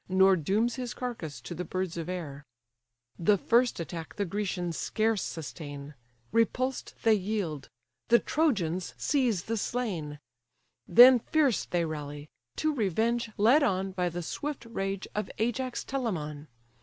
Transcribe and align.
Nor 0.09 0.35
dooms 0.35 0.77
his 0.77 0.95
carcase 0.95 1.39
to 1.41 1.53
the 1.53 1.63
birds 1.63 1.95
of 1.95 2.09
air. 2.09 2.43
FIGHT 2.43 2.43
FOR 2.43 2.47
THE 2.49 2.57
BODY 2.57 2.73
OF 2.73 3.17
PATROCLUS 3.17 3.25
The 3.27 3.49
first 3.51 3.79
attack 3.79 4.15
the 4.15 4.25
Grecians 4.25 4.77
scarce 4.77 5.21
sustain, 5.21 5.93
Repulsed, 6.31 6.95
they 7.03 7.13
yield; 7.13 7.69
the 8.07 8.17
Trojans 8.17 8.95
seize 8.97 9.43
the 9.43 9.57
slain. 9.57 10.17
Then 10.87 11.19
fierce 11.19 11.65
they 11.65 11.85
rally, 11.85 12.29
to 12.55 12.73
revenge 12.73 13.29
led 13.37 13.61
on 13.61 13.91
By 13.91 14.09
the 14.09 14.23
swift 14.23 14.65
rage 14.65 15.07
of 15.13 15.29
Ajax 15.37 15.83
Telamon. 15.85 16.47